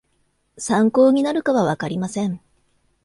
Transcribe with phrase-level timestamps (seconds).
[0.57, 2.41] 参考になるかはわかりません